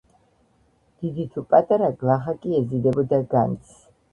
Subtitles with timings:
[1.03, 3.79] დიდი თუ პატარა, გლახაკი ეზიდებოდა განძს.